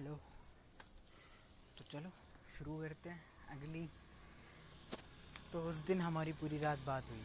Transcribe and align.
Hello. 0.00 0.16
तो 1.78 1.84
चलो, 1.84 2.10
शुरू 2.58 2.80
करते 2.80 3.10
हैं 3.10 3.48
अगली। 3.48 3.88
तो 5.52 5.62
उस 5.62 5.74
दिन 5.74 6.00
हमारी 6.00 6.32
पूरी 6.32 6.58
रात 6.58 6.78
बात 6.78 7.04
हुई। 7.04 7.22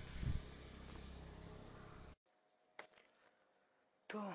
तो 4.10 4.34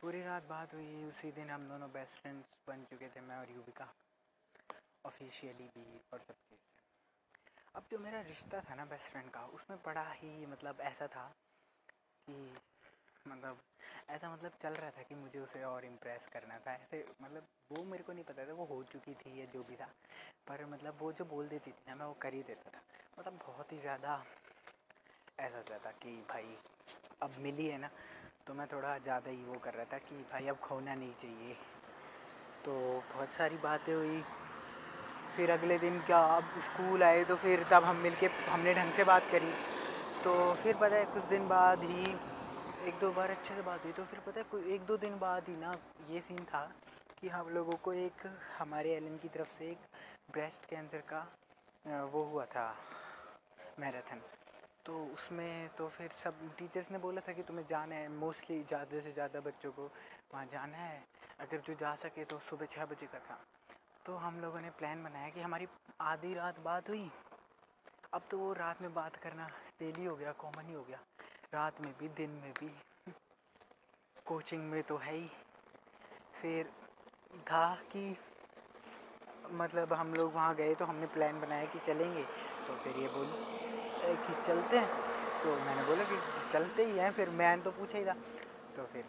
पूरी 0.00 0.22
रात 0.22 0.42
बात 0.42 0.74
हुई, 0.74 1.04
उसी 1.04 1.32
दिन 1.32 1.50
हम 1.50 1.68
दोनों 1.68 1.92
बेस्ट 1.92 2.12
फ्रेंड्स 2.12 2.46
बन 2.68 2.84
चुके 2.84 3.08
थे, 3.08 3.20
मैं 3.20 3.36
और 3.36 3.50
युविका। 3.50 3.94
ऑफिशियली 5.06 5.66
भी 5.66 6.00
और 6.12 6.18
सब 6.20 6.34
चीज़ 6.34 6.60
अब 7.74 7.86
जो 7.90 7.98
मेरा 7.98 8.20
रिश्ता 8.20 8.60
था 8.60 8.74
ना 8.74 8.84
बेस्ट 8.84 9.04
फ्रेंड 9.04 9.30
का, 9.30 9.46
उसमें 9.46 9.78
बड़ा 9.86 10.12
ही 10.12 10.46
मतलब 10.46 10.80
ऐसा 10.80 11.06
था 11.06 11.34
कि 12.30 12.56
मतलब 13.28 13.58
ऐसा 14.10 14.30
मतलब 14.30 14.52
चल 14.62 14.74
रहा 14.74 14.90
था 14.90 15.02
कि 15.02 15.14
मुझे 15.14 15.38
उसे 15.38 15.62
और 15.64 15.84
इम्प्रेस 15.84 16.28
करना 16.32 16.58
था। 16.58 16.72
ऐसे 16.74 17.04
मतलब 17.22 17.42
वो 17.72 17.84
मेरे 17.84 18.04
को 18.04 18.12
नहीं 18.12 18.24
पता 18.24 18.44
था, 18.44 18.52
वो 18.52 18.64
हो 18.64 18.82
चुकी 18.82 19.14
थी 19.14 19.40
या 19.40 19.46
जो 19.46 19.62
भी 19.62 19.76
था। 19.76 19.88
पर 20.48 20.64
मतलब 20.66 20.96
वो 21.00 21.12
जो 21.12 21.24
बोल 21.24 21.48
देती 21.48 21.70
थी 21.70 21.84
ना, 21.88 21.94
मैं 21.94 22.06
वो 22.06 22.16
कर 22.20 22.34
ही 22.34 22.42
देता 22.42 22.70
था। 22.70 22.80
मतलब 23.18 23.38
बहुत 23.46 23.72
ही 23.72 23.78
ज़्यादा 23.78 24.22
ऐसा 25.40 25.62
था 25.86 25.90
कि 26.02 26.10
भाई 26.30 26.56
अब 27.22 27.36
मिली 27.38 27.66
है 27.66 27.78
ना 27.78 27.90
तो 28.46 28.54
मैं 28.54 28.66
थोड़ा 28.66 28.96
ज़्यादा 28.98 29.30
ही 29.30 29.44
वो 29.44 29.58
कर 29.58 29.74
रहा 29.74 29.84
था 29.84 29.98
कि 29.98 30.16
भाई 30.32 30.46
अब 30.48 30.56
खोना 30.58 30.94
नहीं 30.94 31.12
चाहिए। 31.12 31.54
तो 32.64 32.72
बहुत 33.14 33.30
सारी 33.30 33.56
बातें 33.56 33.92
हुई। 33.94 34.22
फिर 35.36 35.50
अगले 35.50 35.78
दिन 35.78 36.00
क्या, 36.00 36.18
अब 36.18 36.60
स्कूल 36.60 37.02
आए 37.02 37.24
तो 37.24 37.36
फिर 37.36 37.64
तब 37.70 37.84
हम 37.84 37.96
मिलके, 37.96 38.26
हमने 38.48 38.74
ढंग 38.74 38.92
से 38.92 39.04
बात 39.04 39.30
करी। 39.30 39.52
तो 40.24 40.32
फिर 40.54 40.76
पता 40.76 40.96
है, 40.96 41.04
कुछ 41.06 41.22
दिन 41.24 41.48
बाद 41.48 41.84
ही 41.84 42.14
एक 42.80 42.98
दो 43.00 43.10
बार 43.12 43.30
अच्छे 43.30 43.54
से 43.54 43.62
बात 43.62 43.84
हुई 43.84 43.92
तो 43.92 44.04
फिर 44.04 44.20
पता 44.26 44.40
है, 44.40 44.44
कोई 44.50 44.72
एक 44.74 44.84
दो 44.86 44.96
दिन 44.96 45.18
बाद 45.18 45.48
ही 45.48 45.56
ना 45.56 45.72
ये 46.10 46.20
सीन 46.20 46.44
था 46.44 46.62
कि 47.20 47.28
हम 47.28 47.48
लोगों 47.54 47.74
को 47.84 47.92
एक, 47.92 48.26
हमारे 48.58 48.94
एलएन 48.96 49.16
की 49.22 49.28
तरफ़ 49.28 49.48
से 49.58 49.70
एक 49.70 49.78
ब्रेस्ट 50.32 50.68
कैंसर 50.70 51.02
का 51.12 51.20
वो 52.06 52.22
हुआ 52.24 52.44
था 52.46 52.64
मैराथन 53.80 54.20
तो 54.86 55.04
उसमें 55.14 55.68
तो 55.78 55.88
फिर 55.88 56.08
सब 56.22 56.34
टीचर्स 56.58 56.90
ने 56.90 56.98
बोला 56.98 57.20
था 57.28 57.32
कि 57.32 57.42
तुम्हें 57.42 57.64
जाना 57.68 57.94
है 57.94 58.08
मोस्टली 58.14 58.60
ज़्यादा 58.62 59.00
से 59.00 59.12
ज़्यादा 59.12 59.40
बच्चों 59.40 59.72
को 59.72 59.90
वहाँ 60.32 60.44
जाना 60.52 60.76
है, 60.76 61.02
अगर 61.40 61.60
जो 61.66 61.74
जा 61.80 61.94
सके 62.02 62.24
तो 62.24 62.38
सुबह 62.48 62.66
छः 62.66 62.84
बजे 62.86 63.06
का 63.12 63.18
था. 63.28 63.38
तो 64.06 64.16
हम 64.16 64.40
लोगों 64.40 64.60
ने 64.60 64.70
प्लान 64.78 65.04
बनाया 65.04 65.28
कि 65.28 65.40
हमारी 65.40 65.66
आधी 66.02 66.34
रात 66.34 66.60
बात 66.64 66.88
हुई, 66.88 67.10
अब 68.14 68.22
तो 68.30 68.38
वो 68.38 68.52
रात 68.54 68.82
में 68.82 68.92
बात 68.94 69.16
करना 69.22 69.48
डेली 69.80 70.04
हो 70.04 70.16
गया 70.16 70.32
कॉमन 70.40 70.66
ही 70.68 70.74
हो 70.74 70.82
गया. 70.88 70.98
रात 71.54 71.80
में 71.80 71.92
भी, 71.98 72.08
दिन 72.08 72.30
में 72.30 72.52
भी। 72.52 72.68
कोचिंग 74.26 74.62
में 74.70 74.82
तो 74.82 74.96
है 74.96 75.14
ही। 75.14 75.30
फिर 76.42 76.70
था 77.40 77.74
कि 77.74 78.18
मतलब 79.50 79.92
हम 79.92 80.14
लोग 80.14 80.34
वहाँ 80.34 80.54
गए 80.54 80.74
तो 80.74 80.84
हमने 80.84 81.06
प्लान 81.06 81.40
बनाया 81.40 81.64
कि 81.64 81.78
चलेंगे। 81.78 82.22
तो 82.66 82.76
फिर 82.76 82.96
ये 82.96 83.08
बोली 83.08 84.16
कि 84.16 84.42
चलते 84.42 84.78
हैं? 84.78 84.88
तो 85.42 85.54
मैंने 85.54 85.82
बोला 85.82 86.04
कि 86.04 86.18
चलते 86.52 86.84
ही 86.84 86.98
हैं। 86.98 87.12
फिर 87.12 87.30
मैंने 87.30 87.62
तो 87.62 87.70
पूछा 87.70 87.98
ही 87.98 88.06
था। 88.06 88.14
तो 88.76 88.86
फिर 88.86 89.04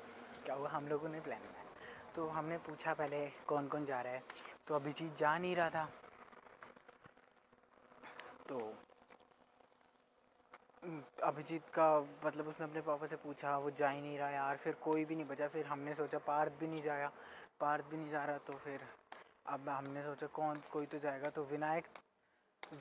क्या 0.46 0.56
हुआ, 0.56 0.70
हम 0.70 0.88
लोगों 0.88 1.10
ने 1.10 1.20
प्लान 1.20 1.40
बनाया। 1.40 1.66
तो 2.16 2.28
हमने 2.28 2.58
पूछा 2.58 2.94
पहले 2.94 3.30
कौन 3.48 3.68
कौन 3.68 3.86
जा 3.86 4.02
रहा 4.02 4.14
है। 4.14 4.24
तो 4.68 4.76
अभिजीत 4.76 5.16
जा 5.16 5.38
नहीं 5.38 5.56
रहा 5.56 5.70
था। 5.70 5.90
तो 8.50 8.74
अभिजीत 11.24 11.70
का 11.74 11.88
मतलब 12.26 12.48
उसने 12.48 12.66
अपने 12.66 12.82
पापा 12.82 13.08
से 13.08 13.16
पूछा, 13.16 13.58
वो 13.58 13.72
जा 13.72 13.90
ही 13.90 14.02
नहीं 14.02 14.18
रहा 14.18 14.30
यार। 14.30 14.58
फिर 14.58 14.74
कोई 14.84 15.06
भी 15.06 15.16
नहीं 15.16 15.26
बचा। 15.28 15.48
फिर 15.48 15.66
हमने 15.66 15.94
सोचा 15.96 16.18
पार्थ 16.28 16.54
भी 16.60 16.68
नहीं 16.68 16.82
जाया। 16.84 17.12
पार्थ 17.60 17.86
भी 17.86 17.98
नहीं 17.98 18.10
जा 18.10 18.24
रहा 18.26 18.38
तो 18.38 18.54
फिर 18.56 18.88
अब 19.48 19.70
हमने 19.70 20.04
सोचा 20.04 20.28
कौन, 20.28 20.62
कोई 20.72 20.86
तो 20.86 21.00
जाएगा। 21.00 21.30
तो 21.30 21.44
विनायक 21.44 21.86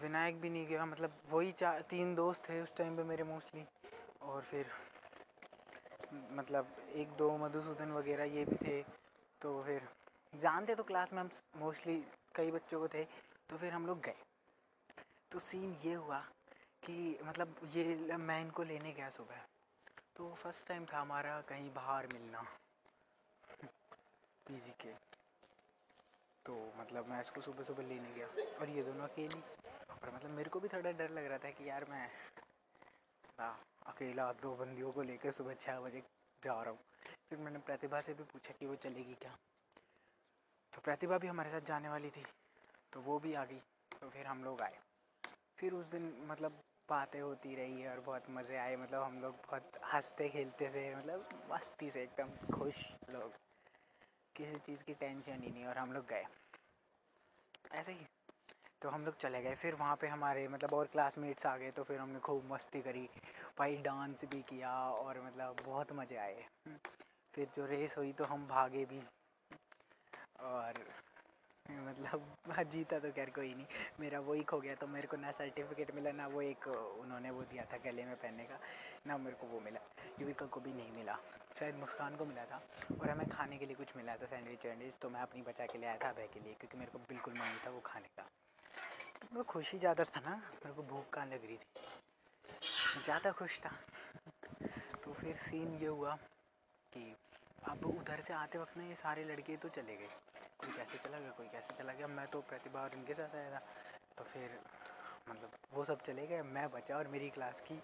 विनायक 0.03 0.41
भी 0.41 0.51
नहीं 0.51 0.67
गया। 0.67 0.85
मतलब 0.87 1.13
वही 1.31 1.53
चार 1.53 1.83
तीन 1.91 2.15
दोस्त 2.15 2.49
थे 2.49 2.61
उस 2.61 2.77
टाइम 2.77 2.97
पे 2.97 3.03
मेरे 3.05 3.25
मोस्टली 3.25 3.65
और 4.23 4.43
फिर 4.43 4.67
मतलब 6.33 6.75
एक 6.95 7.13
दो 7.19 7.31
मधुसूदन 7.37 7.93
वगैरह 7.93 8.25
ये 8.37 8.45
भी 8.45 8.57
थे। 8.57 8.83
तो 9.41 9.63
फिर 9.63 9.89
जानते 10.33 10.75
तो 10.75 10.83
क्लास 10.83 11.13
में 11.13 11.21
हम 11.21 11.31
मोस्टली 11.57 12.03
कई 12.35 12.51
बच्चों 12.51 12.81
को 12.81 12.89
थे। 12.89 13.05
तो 13.51 13.57
फिर 13.57 13.73
हम 13.73 13.87
लोग 13.87 14.01
गए। 14.01 14.15
तो 15.33 15.39
सीन 15.41 15.77
ये 15.85 15.95
हुआ 15.95 16.23
कि 16.83 17.19
मतलब 17.25 17.57
ये 17.75 18.17
मैं 18.17 18.41
इनको 18.41 18.63
लेने 18.63 18.93
गया 18.93 19.09
सुबह। 19.11 19.47
तो 20.17 20.35
फ़र्स्ट 20.35 20.67
टाइम 20.69 20.85
था 20.85 21.01
हमारा 21.01 21.41
कहीं 21.41 21.75
बाहर 21.75 22.07
मिलना। 22.07 22.43
पीजी 24.47 24.71
के। 24.71 24.93
तो 26.47 26.73
मतलब 26.77 27.09
मैं 27.09 27.21
इसको 27.21 27.41
सुबह 27.41 27.65
सुबह 27.65 27.83
लेने 27.83 28.13
गया। 28.15 28.27
और 28.61 28.69
ये 28.69 28.83
दोनों 28.83 29.09
अकेली। 29.09 29.41
और 30.03 30.15
मतलब 30.15 30.31
मेरे 30.31 30.51
को 30.51 30.61
भी 30.61 30.69
थोड़ा 30.69 30.91
डर 30.91 31.11
लग 31.11 31.27
रहा 31.27 31.39
था 31.39 31.51
कि 31.51 31.69
यार 31.69 31.85
मैं 31.85 32.07
हाँ 33.41 33.61
अकेला 33.87 34.33
दो 34.33 34.55
बंदियों 34.57 34.93
को 34.93 35.03
लेकर 35.03 35.33
सुबह 35.33 35.55
छः 35.55 35.81
बजे 35.81 36.01
जा 36.43 36.63
रहा 36.63 36.71
हूँ। 36.71 36.79
फिर 37.29 37.39
मैंने 37.39 37.59
प्रतिभा 37.59 38.01
से 38.01 38.15
भी 38.15 38.25
पूछा 38.25 38.55
कि 38.61 38.67
वो 38.67 38.75
चलेगी 38.75 39.15
क्या? 39.15 39.37
तो 40.73 40.81
प्रतिभा 40.81 41.19
भी 41.19 41.27
हमारे 41.27 41.51
साथ 41.51 41.61
जाने 41.61 41.89
वाली 41.89 42.11
थी। 42.11 42.25
तो 42.93 43.01
वो 43.01 43.19
भी 43.19 43.35
आ 43.35 43.45
गई। 43.45 43.61
तो 44.01 44.09
फिर 44.09 44.27
हम 44.27 44.45
लोग 44.45 44.61
आए। 44.61 44.79
फिर 45.57 45.73
उस 45.73 45.87
दिन 45.87 46.27
मतलब 46.29 46.61
बातें 46.91 47.21
होती 47.21 47.55
रही 47.57 47.87
और 47.87 48.01
बहुत 48.01 48.31
मज़े 48.31 48.57
आए। 48.57 48.77
मतलब 48.77 49.03
हम 49.03 49.21
लोग 49.23 49.35
बहुत 49.47 49.79
हँसते 49.93 50.29
खेलते 50.29 50.69
थे 50.69 50.95
मतलब 50.97 51.29
मस्ती 51.53 51.91
से 51.91 52.03
एकदम 52.03 52.57
खुश 52.57 52.77
लोग। 53.11 53.33
किसी 54.37 54.59
चीज़ 54.59 54.85
की 54.85 54.95
टेंशन 54.95 55.43
ही 55.43 55.51
नहीं 55.51 55.65
और 55.65 55.79
हम 55.79 55.93
लोग 55.93 56.07
गए। 56.07 56.25
ऐसे 57.75 57.93
ही। 57.93 58.07
तो 58.83 58.89
हम 58.89 59.05
लोग 59.05 59.17
चले 59.17 59.43
गए। 59.43 59.55
फिर 59.55 59.75
वहाँ 59.75 59.97
पे 59.97 60.09
हमारे 60.09 60.47
मतलब 60.49 60.75
और 60.75 60.87
क्लासमेट्स 60.87 61.47
आ 61.47 61.57
गए 61.57 61.71
तो 61.71 61.83
फिर 61.83 61.99
हमने 61.99 62.19
खूब 62.19 62.53
मस्ती 62.53 62.81
करी। 62.83 63.09
भाई 63.59 63.77
डांस 63.77 64.25
भी 64.25 64.41
किया 64.43 64.73
और 64.91 65.21
मतलब 65.21 65.57
बहुत 65.67 65.93
मज़े 65.93 66.17
आए। 66.17 66.45
फिर 67.35 67.49
जो 67.57 67.67
रेस 67.67 67.97
हुई 67.99 68.13
तो 68.13 68.25
हम 68.25 68.47
भागे 68.49 68.85
भी। 68.85 69.01
और 70.41 70.85
मतलब 71.87 72.65
जीता 72.73 72.99
तो 72.99 73.11
खैर 73.13 73.31
कोई 73.31 73.55
नहीं। 73.55 73.67
मेरा 74.01 74.21
वो 74.21 74.33
ही 74.35 74.43
खो 74.43 74.59
गया 74.61 74.75
तो 74.75 74.87
मेरे 74.87 75.07
को 75.09 75.17
ना 75.17 75.31
सर्टिफिकेट 75.33 75.95
मिला, 75.95 76.13
ना 76.13 76.27
वो 76.27 76.43
एक 76.43 76.67
उन्होंने 76.69 77.31
वो 77.31 77.43
दिया 77.51 77.65
था 77.73 77.77
गले 77.85 78.05
में 78.05 78.15
पहनने 78.17 78.45
का, 78.45 78.59
ना 79.07 79.17
मेरे 79.19 79.37
को 79.41 79.47
वो 79.47 79.61
मिला 79.61 79.81
युविका 80.21 80.47
को 80.47 80.61
भी 80.61 80.73
नहीं 80.73 80.93
मिला। 80.93 81.17
शायद 81.59 81.75
मुस्कान 81.77 82.17
को 82.17 82.25
मिला 82.25 82.45
था, 82.45 82.61
और 83.01 83.11
हमें 83.11 83.27
खाने 83.29 83.59
के 83.59 83.67
लिए 83.67 83.77
कुछ 83.77 83.97
मिला 83.97 84.17
था 84.17 84.27
सैंडविच 84.27 84.67
वैंडविच 84.67 84.95
तो 85.03 85.11
मैं 85.11 85.21
अपनी 85.21 85.43
बचा 85.43 85.67
के 85.67 85.79
ले 85.79 85.87
आया 85.87 85.97
था 86.05 86.09
अभय 86.09 86.29
के 86.35 86.41
लिए, 86.41 86.55
क्योंकि 86.55 86.79
मेरे 86.79 86.91
को 86.91 86.99
बिल्कुल 87.09 87.35
मन 87.35 87.59
था 87.67 87.71
वो 87.71 87.81
खाने 87.87 88.09
का। 88.17 88.27
वो 89.35 89.43
खुशी 89.45 89.79
ज़्यादा 89.79 90.05
था 90.05 90.21
ना, 90.21 90.37
मेरे 90.37 90.75
को 90.75 90.83
भूख 90.83 91.11
कहाँ 91.13 91.27
लग 91.27 91.45
रही 91.47 91.57
थी। 91.57 93.03
ज़्यादा 93.05 93.31
खुश 93.33 93.61
था। 93.61 93.71
तो 95.05 95.13
फिर 95.13 95.37
सीन 95.39 95.75
ये 95.83 95.87
हुआ 95.89 96.15
कि 96.93 97.15
अब 97.69 97.85
उधर 97.87 98.21
से 98.21 98.33
आते 98.35 98.59
वक्त 98.59 98.77
ना 98.77 98.85
ये 98.85 98.95
सारे 98.95 99.25
लड़के 99.25 99.57
तो 99.57 99.69
चले 99.69 99.97
गए। 99.97 100.09
कोई 100.61 100.73
कैसे 100.77 100.99
चला 100.99 101.19
गया, 101.19 101.31
कोई 101.31 101.47
कैसे 101.49 101.75
चला 101.79 101.93
गया। 101.93 102.07
मैं 102.07 102.27
तो 102.27 102.41
प्रतिभा 102.49 102.81
और 102.81 102.95
इनके 102.95 103.15
साथ 103.15 103.35
आया 103.35 103.51
था। 103.51 103.63
तो 104.19 104.25
फिर 104.25 104.59
मतलब 105.29 105.53
वो 105.73 105.85
सब 105.85 106.03
चले 106.03 106.27
गए, 106.27 106.43
मैं 106.43 106.71
बचा 106.71 106.97
और 106.97 107.09
मेरी 107.09 107.31
क्लास 107.31 107.61
की 107.61 107.83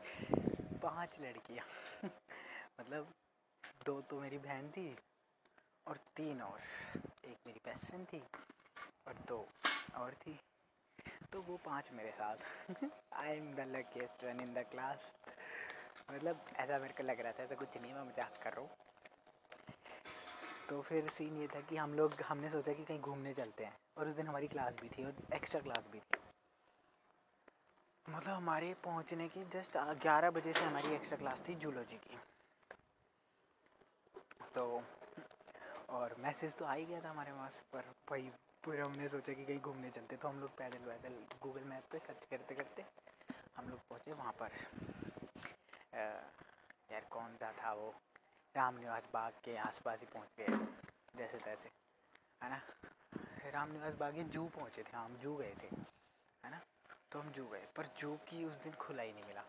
पाँच 0.83 1.21
लड़कियाँ। 1.21 1.67
मतलब 2.81 3.15
दो 3.87 4.01
तो 4.01 4.21
मेरी 4.21 4.39
बहन 4.39 4.71
थी 4.71 4.97
और 5.87 5.97
तीन 6.17 6.43
और। 6.43 6.61
एक 7.25 7.37
मेरी 7.47 7.61
बेस्ट 7.65 7.87
फ्रेंड 7.87 8.07
थी 8.07 8.23
और 9.09 9.15
दो 9.29 9.47
और 9.97 10.15
थी। 10.15 10.39
तो 11.33 11.43
वो 11.43 11.57
पाँच 11.57 11.91
मेरे 11.93 12.11
साथ। 12.11 12.37
I 13.13 13.37
am 13.37 13.55
the 13.55 13.67
luckiest 13.77 14.25
one 14.25 14.41
in 14.41 14.55
the 14.55 14.67
class 14.71 15.13
मतलब 16.11 16.45
ऐसा 16.57 16.79
मेरे 16.79 16.95
को 16.95 17.03
लग 17.03 17.21
रहा 17.21 17.33
था, 17.33 17.43
ऐसा 17.43 17.55
कुछ 17.55 17.77
नहीं 17.77 17.95
मैं 17.95 18.03
मज़ाक 18.03 18.43
कर 18.43 18.53
रहा 18.53 18.61
हूँ। 18.61 18.86
तो 20.69 20.81
फिर 20.83 21.09
सीन 21.09 21.37
ये 21.37 21.47
था 21.47 21.61
कि 21.61 21.77
हम 21.77 21.95
लोग 21.95 22.15
हमने 22.29 22.49
सोचा 22.51 22.73
कि 22.73 22.85
कहीं 22.85 23.01
घूमने 23.01 23.33
चलते 23.35 23.65
हैं। 23.65 23.77
और 23.99 24.09
उस 24.09 24.15
दिन 24.15 24.27
हमारी 24.27 24.47
क्लास 24.49 24.77
भी 24.83 24.89
थी 24.89 25.05
और 25.05 25.15
एक्स्ट्रा 25.35 25.61
क्लास 25.61 25.85
भी 25.93 25.99
थी। 25.99 26.19
मतलब 28.07 28.33
हमारे 28.33 28.73
पहुँचने 28.85 29.29
की 29.29 29.45
जस्ट 29.53 29.77
ग्यारह 30.03 30.31
बजे 30.31 30.53
से 30.53 30.65
हमारी 30.65 30.95
एक्स्ट्रा 30.95 31.19
क्लास 31.19 31.43
थी 31.49 31.55
जूलॉजी 31.65 31.97
की। 31.97 32.19
तो 34.55 34.83
और 35.91 36.15
मैसेज 36.21 36.55
तो 36.57 36.65
आ 36.65 36.73
ही 36.73 36.85
गया 36.85 37.01
था 37.01 37.11
हमारे 37.11 37.33
पास 37.33 37.63
पर 37.73 37.95
भाई 38.11 38.31
फिर 38.65 38.81
हमने 38.81 39.09
सोचा 39.09 39.33
कि 39.33 39.45
कहीं 39.45 39.61
घूमने 39.61 39.91
चलते 39.91 40.17
तो 40.17 40.29
हम 40.29 40.41
लोग 40.41 40.57
पैदल 40.59 40.79
पैदल 40.87 41.15
गूगल 41.43 41.65
मैप 41.65 41.85
पे 41.93 41.99
सर्च 41.99 42.25
करते 42.31 42.55
करते 42.55 42.85
हम 43.57 43.69
लोग 43.71 43.81
पहुँचे 43.89 44.13
वहाँ 44.13 44.33
पर। 44.33 44.51
आ, 45.95 46.05
यार 46.93 47.07
कौन 47.11 47.37
सा 47.37 47.53
था 47.63 47.73
वो? 47.73 47.95
राम 48.57 48.79
निवास 48.79 49.09
बाग 49.13 49.33
के 49.45 49.57
आसपास 49.57 50.01
ही 50.01 50.07
पहुँच 50.07 50.29
गए, 50.39 50.67
जैसे 51.17 51.39
तैसे, 51.39 51.69
है 52.43 52.51
ना? 52.51 52.61
राम 53.53 53.73
निवास 53.73 53.95
बाग 53.95 54.17
ये 54.19 54.25
जू 54.25 54.45
पहुँचे 54.49 54.83
थे, 54.83 54.97
हम 54.97 55.17
जू 55.17 55.35
गए 55.37 55.55
थे, 55.63 55.67
है 56.45 56.51
ना? 56.51 56.61
तो 57.13 57.21
हम 57.21 57.31
जू 57.33 57.47
गए, 57.49 57.67
पर 57.77 57.87
जू 57.99 58.15
की 58.29 58.45
उस 58.45 58.63
दिन 58.63 58.73
खुला 58.75 59.03
ही 59.03 59.13
नहीं 59.13 59.25
मिला। 59.25 59.43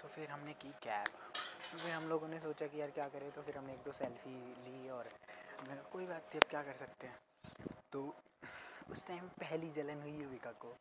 तो 0.00 0.08
फिर 0.08 0.30
हमने 0.30 0.54
की 0.54 0.70
कैब? 0.82 1.08
तो 1.08 1.78
फिर 1.78 1.92
हम 1.92 2.08
लोगों 2.08 2.28
ने 2.28 2.40
सोचा 2.40 2.66
कि 2.66 2.80
यार 2.80 2.90
क्या 2.90 3.08
करें 3.08 3.30
तो 3.32 3.42
फिर 3.42 3.58
हमने 3.58 3.72
एक 3.72 3.82
दो 3.82 3.92
सेल्फी 3.92 4.34
ली 4.64 4.88
और 4.88 5.08
कोई 5.92 6.06
बात 6.06 6.22
नहीं, 6.22 6.40
अब 6.40 6.48
क्या 6.50 6.62
कर 6.62 6.76
सकते 6.76 7.06
हैं? 7.06 7.18
तो 7.92 8.14
उस 8.90 9.06
टाइम 9.06 9.28
पहली 9.40 9.70
जलन 9.72 10.02
हुई 10.02 10.12
युविका 10.12 10.52
को। 10.52 10.76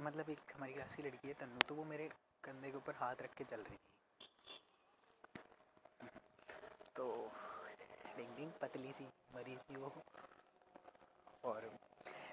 मतलब 0.00 0.30
एक 0.30 0.52
हमारी 0.56 0.72
क्लास 0.74 0.94
की 0.96 1.02
लड़की 1.02 1.28
है, 1.28 1.34
तन्नू 1.34 1.68
तो 1.68 1.74
वो 1.74 1.84
मेरे 1.84 2.08
कंधे 2.44 2.70
के 2.70 2.76
ऊपर 2.76 2.94
हाथ 2.94 3.22
रख 3.22 3.34
के 3.34 3.44
चल 3.44 3.60
रही 3.60 3.76
थी 3.76 3.86
तो 6.98 7.06
डिंग 8.16 8.36
डिंग 8.36 8.50
पतली 8.62 8.92
सी, 8.92 9.04
मरी 9.34 9.56
सी 9.56 9.76
वो। 9.76 9.92
और 11.44 11.70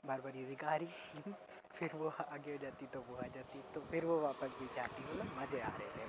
बार 0.05 0.21
बार 0.21 0.35
युविका 0.35 0.69
आ 0.69 0.75
रही 0.75 1.33
फिर 1.75 1.95
वो 1.95 2.09
आगे 2.09 2.51
हो 2.51 2.57
जाती 2.57 2.85
तो 2.93 3.01
वो 3.01 3.15
आ 3.15 3.27
जाती 3.35 3.61
तो 3.73 3.81
फिर 3.91 4.05
वो 4.05 4.19
वापस 4.21 4.55
भी 4.59 4.67
जाती 4.75 5.03
मतलब 5.03 5.39
मज़े 5.39 5.61
आ 5.61 5.75
रहे 5.75 5.89
थे। 5.89 6.05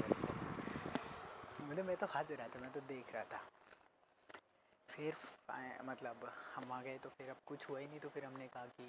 मतलब 1.60 1.84
मैं 1.84 1.96
तो 1.96 2.06
हंस 2.06 2.30
रहा 2.30 2.48
था, 2.48 2.60
मैं 2.60 2.70
तो 2.72 2.80
देख 2.88 3.12
रहा 3.14 3.24
था। 3.24 3.40
फिर 4.88 5.16
मतलब 5.84 6.30
हम 6.54 6.72
आ 6.72 6.80
गए 6.82 6.98
तो 6.98 7.08
फिर 7.08 7.30
अब 7.30 7.36
कुछ 7.46 7.68
हुआ 7.70 7.78
ही 7.78 7.86
नहीं 7.86 8.00
तो 8.00 8.08
फिर 8.08 8.24
हमने 8.24 8.46
कहा 8.48 8.66
कि 8.78 8.88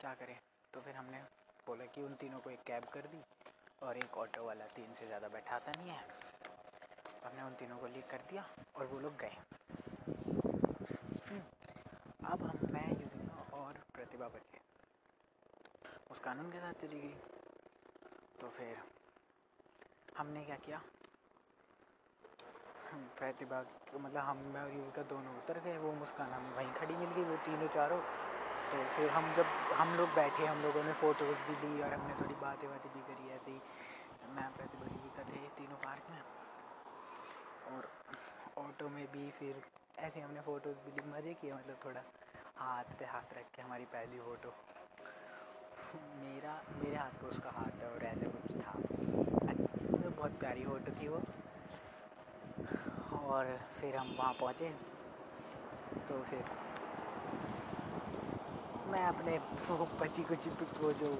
क्या 0.00 0.14
करें? 0.14 0.36
तो 0.74 0.80
फिर 0.80 0.96
हमने 0.96 1.22
बोला 1.66 1.84
कि 1.84 2.02
उन 2.02 2.14
तीनों 2.14 2.38
को 2.40 2.50
एक 2.50 2.62
कैब 2.66 2.84
कर 2.84 3.06
दी, 3.06 3.22
और 3.82 3.96
एक 3.96 4.18
ऑटो 4.18 4.46
वाला 4.46 4.66
तीन 4.76 4.94
से 5.00 5.06
ज़्यादा 5.06 5.28
बैठाता 5.28 5.72
नहीं 5.72 5.90
है। 5.90 6.29
हमने 7.24 7.42
उन 7.42 7.54
तीनों 7.54 7.78
को 7.78 7.86
लीक 7.86 8.10
कर 8.10 8.18
दिया 8.18 8.44
और 8.76 8.86
वो 8.86 9.00
लोग 9.00 9.16
गए। 9.16 9.36
हम्म, 11.28 11.42
अब 12.24 12.42
हम 12.42 12.58
मैं 12.72 12.88
युजना 12.88 13.58
और 13.58 13.72
प्रतिभा 13.94 14.28
बचे। 14.28 14.60
उस 16.10 16.18
कानून 16.18 16.52
के 16.52 16.58
साथ 16.58 16.72
चली 16.72 17.00
गई। 17.00 17.14
तो 18.40 18.48
फिर 18.48 18.78
हमने 20.18 20.44
क्या 20.44 20.56
किया? 20.56 20.82
प्रतिभा 23.18 23.64
मतलब 23.94 24.16
हम 24.16 24.36
मैं 24.36 24.62
और 24.62 24.72
युविका 24.72 25.02
दोनों 25.02 25.36
उतर 25.36 25.60
गए 25.60 25.78
वो 25.78 25.92
मुस्कान 25.92 26.30
हमें 26.30 26.56
वहीं 26.56 26.72
खड़ी 26.72 26.94
मिल 26.94 27.10
गई 27.10 27.24
वो 27.24 27.36
तीनों 27.36 27.68
चारों। 27.68 28.00
तो 28.70 28.84
फिर 28.86 29.10
हम 29.10 29.34
जब 29.34 29.44
हम 29.72 29.94
लोग 29.96 30.08
बैठे 30.08 30.46
हम 30.46 30.62
लोगों 30.62 30.84
ने 30.84 30.92
फ़ोटोज़ 30.92 31.38
भी 31.38 31.54
ली 31.56 31.82
और 31.82 31.92
हमने 31.92 32.14
थोड़ी 32.14 32.34
बातें 32.34 32.70
बातें 32.70 32.92
भी 32.92 33.00
करी 33.00 33.30
ऐसे 33.30 33.50
ही 33.50 33.60
मैं 34.34 34.52
प्रतिभा 34.56 34.86
युविका 34.86 35.22
थे 35.22 35.48
तीनों 35.58 35.76
पार्क 35.76 36.02
में। 36.10 36.22
और 37.76 37.88
ऑटो 38.58 38.88
में 38.88 39.04
भी 39.12 39.30
फिर 39.30 39.62
ऐसे 39.98 40.20
हमने 40.20 40.40
फ़ोटोज़ 40.40 40.76
भी 40.84 40.90
ली, 40.90 41.02
मज़े 41.10 41.34
किए 41.34 41.52
मतलब 41.52 41.76
थोड़ा 41.84 42.02
हाथ 42.56 42.84
पे 42.98 43.04
हाथ 43.04 43.34
रख 43.38 43.54
के 43.56 43.62
हमारी 43.62 43.84
पहली 43.84 44.18
फ़ोटो। 44.18 44.52
मेरा, 46.22 46.54
मेरे 46.80 46.96
हाथ 46.96 47.10
पे 47.20 47.26
उसका 47.26 47.50
हाथ 47.50 47.82
है 47.82 47.88
और 47.88 48.02
ऐसे 48.04 48.26
कुछ 48.26 48.54
था। 48.60 48.78
मतलब 49.46 50.16
बहुत 50.16 50.38
प्यारी 50.40 50.64
फ़ोटो 50.64 50.92
थी 51.00 51.08
वो। 51.08 51.22
और 53.24 53.58
फिर 53.80 53.96
हम 53.96 54.14
वहाँ 54.18 54.32
पहुँचे। 54.40 54.72
तो 56.08 56.22
फिर 56.22 56.44
मैं 58.86 59.04
अपने 59.06 59.36
वो 59.70 59.88
बची 60.00 60.22
कुछ 60.22 60.48
वो 60.80 60.92
जो 60.92 61.10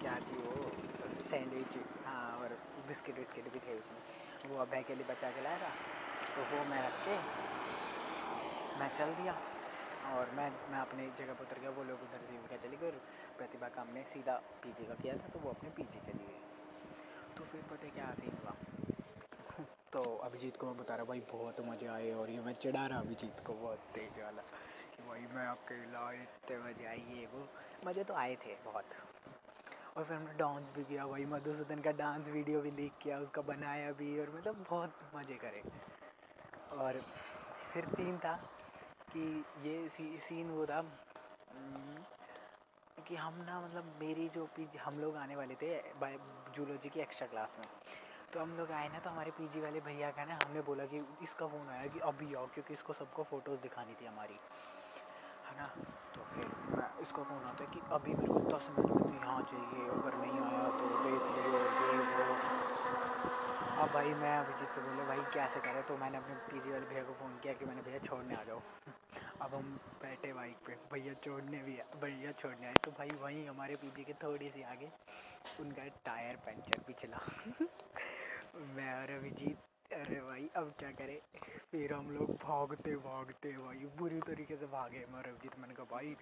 क्या 0.00 0.18
थी 0.20 0.36
वो, 0.38 0.70
सैंडविच 1.30 1.76
हाँ 2.06 2.36
और 2.38 2.56
बिस्किट 2.88 3.18
विस्किट 3.18 3.52
भी 3.52 3.58
थे 3.58 3.74
उसमें। 3.74 4.00
वो 4.46 4.60
अभय 4.60 4.82
के 4.82 4.94
लिए 4.94 5.06
बचा 5.06 5.30
के 5.30 5.42
लाया 5.42 5.58
था 5.58 5.70
तो 6.36 6.42
वो 6.42 6.64
मैं 6.64 6.86
रख 6.86 7.04
के 7.04 7.14
मैं 8.80 8.88
चल 8.94 9.14
दिया। 9.14 9.36
और 10.06 10.30
मैं 10.30 10.50
मैं 10.70 10.78
अपनी 10.78 11.06
जगह 11.18 11.34
पर 11.34 11.44
उतर 11.44 11.58
गया, 11.60 11.70
वो 11.70 11.84
लोग 11.84 12.02
उधर 12.02 12.18
से 12.18 12.36
क्या 12.48 12.58
चले 12.58 12.76
गए, 12.76 12.86
और 12.86 13.00
प्रतिभा 13.38 13.68
का 13.68 13.82
हमने 13.82 14.02
सीधा 14.04 14.36
पीजी 14.62 14.84
का 14.86 14.94
किया 14.94 15.14
था 15.14 15.28
तो 15.28 15.38
वो 15.38 15.50
अपने 15.50 15.70
पीजी 15.70 16.00
चली 16.00 16.26
गई। 16.26 16.40
तो 17.36 17.44
फिर 17.44 17.62
पता 17.62 17.88
क्या 17.88 18.12
सीन 18.14 18.38
हुआ? 18.42 18.54
तो 19.92 20.02
अभिजीत 20.16 20.56
को 20.56 20.66
मैं 20.66 20.76
बता 20.76 20.94
रहा 20.94 21.04
भाई 21.04 21.20
बहुत 21.20 21.60
मज़े 21.60 21.86
आए, 21.86 22.10
और 22.12 22.30
ये 22.30 22.40
मैं 22.40 22.52
चढ़ा 22.52 22.86
रहा 22.86 22.98
अभिजीत 22.98 23.40
को, 23.46 23.54
बहुत 23.54 23.78
तेज 23.94 24.22
वाला, 24.22 24.42
कि 24.96 25.08
भाई 25.08 25.26
मैं 25.34 25.46
अकेला 25.46 26.12
इतने 26.12 26.58
मज़े 26.58 26.86
आए, 26.86 26.96
ये 26.96 27.26
वो। 27.26 27.48
मज़े 27.86 28.04
तो 28.04 28.14
आए 28.14 28.36
थे, 28.36 28.56
बहुत। 28.64 28.84
और 29.96 30.04
फिर 30.04 30.16
हमने 30.16 30.32
डांस 30.38 30.64
भी 30.76 30.84
किया 30.84 31.06
भाई 31.06 31.24
मधुसूदन 31.24 31.80
का 31.80 31.90
डांस 31.98 32.28
वीडियो 32.28 32.60
भी 32.60 32.70
लीक 32.70 32.98
किया 33.02 33.18
उसका 33.18 33.42
बनाया 33.42 33.92
भी 33.92 34.18
और 34.20 34.30
मतलब 34.36 34.64
बहुत 34.70 34.94
मज़े 35.14 35.34
करे। 35.44 35.62
और 36.72 37.00
फिर 37.72 37.84
तीन 37.84 38.18
था 38.18 38.34
कि 39.12 39.44
ये 39.64 39.88
सी, 39.88 40.18
सीन 40.18 40.50
वो 40.50 40.66
था 40.66 40.78
हम्म, 40.78 42.02
कि 43.08 43.16
हम 43.16 43.34
ना 43.46 43.60
मतलब 43.60 43.94
मेरी 44.00 44.28
जो 44.28 44.46
पी 44.46 44.68
हम 44.78 44.98
लोग 45.00 45.16
आने 45.16 45.36
वाले 45.36 45.54
थे 45.54 45.74
जूलॉजी 46.56 46.88
की 46.88 47.00
एक्स्ट्रा 47.00 47.28
क्लास 47.28 47.56
में। 47.58 47.66
तो 48.32 48.40
हम 48.40 48.56
लोग 48.56 48.70
आए 48.72 48.88
ना 48.88 48.98
तो 48.98 49.10
हमारे 49.10 49.30
पीजी 49.30 49.60
वाले 49.60 49.80
भैया 49.80 50.10
का 50.10 50.24
ना 50.24 50.34
हमने 50.34 50.60
बोला 50.60 50.84
कि 50.86 51.04
इसका 51.22 51.46
फ़ोन 51.46 51.68
आया 51.70 51.86
कि 51.86 51.98
अभी 52.04 52.34
आओ 52.34 52.46
क्योंकि 52.46 52.72
इसको 52.74 52.92
सबको 52.92 53.22
फ़ोटोज़ 53.24 53.60
दिखानी 53.60 53.94
थी 53.94 54.06
हमारी। 54.06 54.38
है 55.46 55.56
ना? 55.56 55.70
इसका 57.02 57.22
फ़ोन 57.22 57.44
आता 57.44 57.64
है 57.64 57.70
कि 57.70 57.80
अभी 57.92 58.14
मेरे 58.14 58.32
को 58.32 58.40
दस 58.40 58.70
मिनट 58.70 58.90
में 58.90 59.02
तो 59.04 59.14
यहाँ 59.14 59.42
चाहिए, 59.42 59.88
अगर 59.88 60.14
नहीं 60.14 60.40
आया 60.40 60.68
तो 60.78 60.88
देख 61.04 61.20
वो। 62.16 62.66
अब 63.82 63.88
भाई 63.90 64.14
मैं 64.14 64.38
अभिजीत 64.38 64.68
तो 64.68 64.80
बोले, 64.80 65.04
भाई 65.04 65.18
कैसे 65.34 65.60
करे? 65.60 65.82
तो 65.82 65.96
मैंने 65.96 66.18
अपने 66.18 66.34
पीजी 66.34 66.70
वाले 66.70 66.86
भैया 66.86 67.02
को 67.04 67.12
फ़ोन 67.12 67.38
किया 67.38 67.52
कि 67.54 67.64
मैंने, 67.64 67.82
भैया 67.82 67.98
छोड़ने 67.98 68.34
आ 68.34 68.42
जाओ। 68.44 68.60
अब 69.42 69.54
हम 69.54 69.76
बैठे 70.02 70.32
बाइक 70.32 70.56
पे, 70.66 70.76
भैया 70.92 71.14
छोड़ने 71.14 71.58
भी 71.58 71.78
भैया 72.00 72.32
छोड़ने 72.32 72.66
आए। 72.66 72.74
तो 72.74 72.90
भाई 72.90 73.10
वहीं 73.10 73.48
हमारे 73.48 73.76
पीजी 73.76 74.04
के 74.04 74.12
थोड़ी 74.12 74.50
सी 74.50 74.62
आगे 74.62 74.90
उनका 75.60 75.84
टायर 76.04 76.36
पंचर 76.36 76.78
पिछला। 76.86 77.18
मैं 78.56 78.94
और 79.02 79.10
अभिजीत, 79.10 79.58
अरे 79.92 80.20
भाई 80.20 80.48
अब 80.56 80.72
क्या 80.78 80.90
करें? 80.90 81.18
फिर 81.70 81.92
हम 81.94 82.10
लोग 82.10 82.30
भागते 82.36 82.96
भागते 82.96 83.52
भाई 83.52 83.86
बुरी 83.98 84.20
तरीके 84.20 84.56
से 84.56 84.66
भागे। 84.66 85.04
मैं 85.06 85.18
और 85.18 85.28
अभिजीत, 85.28 85.58
मैंने 85.58 85.74
कहा, 85.74 85.86
भाई 85.90 86.16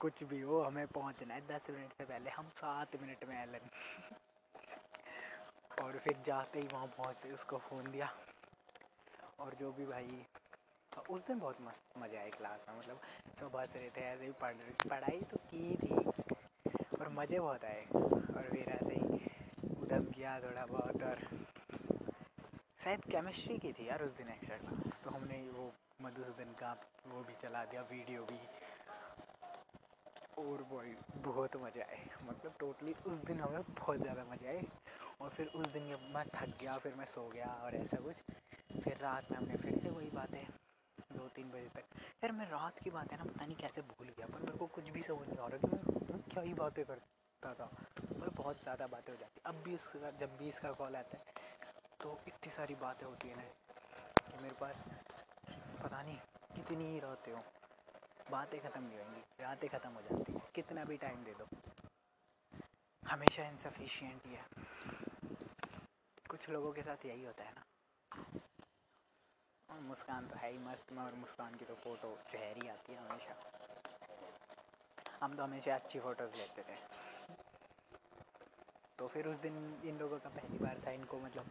कुछ 0.00 0.22
भी 0.24 0.40
हो, 0.40 0.60
हमें 0.62 0.86
पहुँचना 0.88 1.34
है। 1.34 1.40
दस 1.46 1.66
मिनट 1.70 1.92
से 1.92 2.04
पहले 2.04 2.30
हम 2.30 2.48
सात 2.56 2.94
मिनट 3.02 3.24
में 3.28 3.36
एलन 3.36 3.68
और 5.78 5.98
फिर 6.04 6.16
जाते 6.26 6.60
ही 6.60 6.66
वहाँ 6.72 6.86
पहुँचते, 6.88 7.32
उसको 7.32 7.58
फ़ोन 7.58 7.90
दिया। 7.92 8.08
और 9.40 9.54
जो 9.54 9.72
भी 9.72 9.86
भाई 9.86 10.24
उस 11.10 11.26
दिन 11.26 11.38
बहुत 11.38 11.60
मस्त 11.62 11.98
मज़ा 11.98 12.18
आया 12.20 12.30
क्लास 12.30 12.64
में। 12.68 12.78
मतलब 12.78 13.00
सब 13.40 13.56
हंस 13.56 13.76
रहे 13.76 13.90
थे 13.96 14.00
ऐसे 14.02 14.24
ही 14.24 14.32
पढ़, 14.40 14.54
पढ़ाई 14.90 15.20
तो 15.30 15.36
की 15.50 15.76
थी 15.76 15.96
और 17.00 17.08
मज़े 17.12 17.40
बहुत 17.40 17.64
आए। 17.64 17.84
और 17.84 18.48
फिर 18.50 18.68
ऐसे 18.70 18.94
ही 18.94 19.20
उधम 19.82 20.10
किया 20.12 20.38
थोड़ा 20.40 20.64
बहुत, 20.66 21.02
और 21.02 21.18
शायद 22.84 23.04
केमिस्ट्री 23.10 23.58
की 23.58 23.72
थी 23.72 23.88
यार 23.88 24.02
उस 24.02 24.16
दिन 24.16 24.28
एक्स्ट्रा 24.30 24.56
क्लास 24.58 25.00
तो 25.04 25.10
हमने 25.10 25.38
वो 25.50 25.72
मधुसूदन 26.02 26.52
का 26.60 26.72
वो 27.06 27.22
भी 27.22 27.34
चला 27.42 27.64
दिया 27.64 27.82
वीडियो 27.90 28.22
भी। 28.22 28.40
और 30.38 30.62
भाई 30.72 30.94
बहुत 31.22 31.56
मज़े 31.56 31.80
आए। 31.82 32.04
मतलब 32.22 32.54
टोटली 32.60 32.92
उस 33.06 33.18
दिन 33.26 33.40
हमें 33.40 33.62
बहुत 33.70 33.98
ज़्यादा 33.98 34.24
मज़े 34.24 34.48
आए। 34.48 34.62
और 35.20 35.30
फिर 35.30 35.46
उस 35.48 35.66
दिन 35.68 35.82
मैं 36.14 36.24
थक 36.34 36.56
गया, 36.60 36.76
फिर 36.78 36.94
मैं 36.94 37.04
सो 37.06 37.28
गया 37.28 37.48
और 37.64 37.74
ऐसा 37.74 38.00
कुछ, 38.00 38.16
फिर 38.84 38.96
रात 38.98 39.30
में 39.30 39.36
हमने 39.38 39.56
फिर 39.56 39.78
से 39.78 39.90
वही 39.90 40.10
बातें 40.10 40.44
दो 41.12 41.28
तीन 41.36 41.50
बजे 41.50 41.68
तक। 41.74 41.96
यार 42.24 42.32
मैं 42.32 42.46
रात 42.50 42.78
की 42.78 42.90
बातें 42.90 43.16
ना 43.16 43.24
पता 43.24 43.44
नहीं 43.44 43.56
कैसे 43.56 43.82
भूल 43.82 44.08
गया, 44.08 44.26
पर 44.26 44.40
मेरे 44.40 44.58
को 44.58 44.66
कुछ 44.68 44.88
भी 44.88 45.02
समझ 45.02 45.28
नहीं 45.28 45.38
आ 45.38 45.48
रहा 45.48 45.58
कि 45.58 46.12
मैं 46.12 46.22
क्या 46.24 46.42
ही 46.42 46.54
बातें 46.54 46.84
करता 46.84 47.54
था। 47.54 47.66
पर 47.98 48.28
बहुत 48.32 48.62
ज़्यादा 48.62 48.86
बातें 48.86 49.12
हो 49.12 49.18
जाती। 49.18 49.40
अब 49.46 49.62
भी 49.64 49.74
उसका 49.74 50.10
जब 50.20 50.36
भी 50.38 50.48
इसका 50.48 50.72
कॉल 50.72 50.96
आता 50.96 51.18
है 51.18 51.36
तो 52.02 52.18
इतनी 52.28 52.52
सारी 52.52 52.74
बातें 52.80 53.06
होती 53.06 53.28
है 53.28 53.36
ना, 53.36 53.42
कि 54.22 54.42
मेरे 54.42 54.54
पास 54.60 54.84
पता 55.82 56.02
नहीं 56.02 56.18
कितनी 56.56 56.84
ही 56.84 56.98
रहते 57.00 57.30
हो। 57.30 57.42
बातें 58.30 58.60
ख़त्म 58.60 58.82
नहीं 58.82 58.98
होंगी, 58.98 59.20
रातें 59.40 59.68
ख़त्म 59.70 59.90
हो 59.90 60.00
जाती 60.02 60.32
हैं। 60.32 60.42
कितना 60.54 60.84
भी 60.84 60.96
टाइम 60.96 61.24
दे 61.24 61.32
दो। 61.32 61.46
हमेशा 63.08 63.44
इनसफिशियंट 63.44 64.26
ही 64.26 64.34
है। 64.34 64.44
कुछ 66.30 66.48
लोगों 66.48 66.72
के 66.72 66.82
साथ 66.82 67.06
यही 67.06 67.24
होता 67.24 67.44
है 67.44 67.52
ना। 67.52 67.64
और 69.68 69.80
मुस्कान 69.80 70.26
तो 70.28 70.36
है 70.36 70.52
ही 70.52 70.58
मस्त 70.58 70.92
में 70.92 71.02
और 71.02 71.14
मुस्कान 71.14 71.54
की 71.54 71.64
तो 71.64 71.74
फ़ोटो 71.74 72.18
चेहरी 72.28 72.68
आती 72.68 72.92
है 72.92 72.98
हमेशा। 72.98 73.34
हम 75.22 75.36
तो 75.36 75.42
हमेशा 75.42 75.74
अच्छी 75.74 76.00
फ़ोटोज़ 76.00 76.36
लेते 76.36 76.62
थे। 76.62 76.76
तो 78.98 79.08
फिर 79.08 79.26
उस 79.26 79.36
दिन 79.36 79.80
इन 79.84 79.98
लोगों 79.98 80.18
का 80.18 80.28
पहली 80.28 80.58
बार 80.58 80.80
था, 80.86 80.90
इनको 80.90 81.18
मतलब 81.18 81.50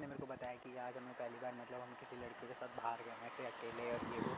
इसने 0.00 0.08
मेरे 0.08 0.20
को 0.20 0.26
बताया 0.26 0.56
कि 0.56 0.76
आज 0.80 0.96
हमें 0.96 1.14
पहली 1.14 1.38
बार 1.38 1.54
मतलब 1.54 1.80
हम 1.80 1.92
किसी 2.00 2.16
लड़के 2.16 2.46
के 2.48 2.54
साथ 2.54 2.76
बाहर 2.76 3.02
गए 3.04 3.26
ऐसे 3.26 3.44
अकेले 3.46 3.90
और 3.92 4.04
ये 4.04 4.20
वो। 4.20 4.32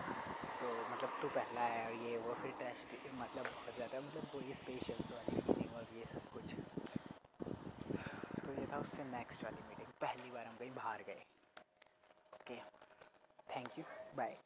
तो 0.60 0.70
मतलब 0.90 1.10
तू 1.22 1.28
पहला 1.28 1.66
है 1.66 1.84
और 1.86 1.92
ये 1.94 2.16
वो, 2.18 2.34
फिर 2.34 2.50
टेस्ट 2.58 2.96
मतलब 3.14 3.46
बहुत 3.46 3.74
ज़्यादा 3.74 4.00
मतलब 4.00 4.30
वही 4.34 4.54
स्पेशल 4.54 4.98
वाली 5.12 5.40
फीलिंग 5.42 5.74
और 5.74 5.86
ये 5.92 6.04
सब 6.04 6.30
कुछ। 6.32 6.54
तो 8.44 8.52
ये 8.52 8.66
था 8.72 8.78
उससे 8.80 9.04
नेक्स्ट 9.06 9.44
वाली 9.44 9.68
मीटिंग 9.68 9.92
पहली 10.00 10.30
बार 10.30 10.46
हम 10.46 10.56
कहीं 10.56 10.74
बाहर 10.74 11.02
गए। 11.02 11.22
Okay 12.32 12.56
thank 13.54 13.78
you 13.78 13.84
bye 14.16 14.36